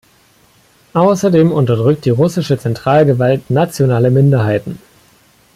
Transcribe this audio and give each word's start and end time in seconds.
Außerdem 0.95 1.51
unterdrückt 1.51 2.05
die 2.05 2.09
russische 2.09 2.57
Zentralgewalt 2.57 3.51
nationale 3.51 4.09
Minderheiten. 4.09 4.79